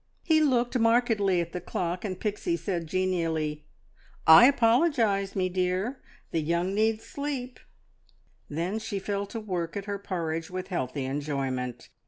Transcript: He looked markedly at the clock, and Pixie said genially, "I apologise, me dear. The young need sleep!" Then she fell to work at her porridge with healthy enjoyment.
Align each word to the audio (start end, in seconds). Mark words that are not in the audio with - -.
He 0.23 0.41
looked 0.41 0.79
markedly 0.79 1.41
at 1.41 1.51
the 1.51 1.61
clock, 1.61 2.03
and 2.03 2.19
Pixie 2.19 2.57
said 2.57 2.87
genially, 2.87 3.67
"I 4.25 4.47
apologise, 4.47 5.35
me 5.35 5.47
dear. 5.47 6.01
The 6.31 6.41
young 6.41 6.73
need 6.73 7.03
sleep!" 7.03 7.59
Then 8.49 8.79
she 8.79 8.97
fell 8.97 9.27
to 9.27 9.39
work 9.39 9.77
at 9.77 9.85
her 9.85 9.99
porridge 9.99 10.49
with 10.49 10.69
healthy 10.69 11.05
enjoyment. 11.05 11.89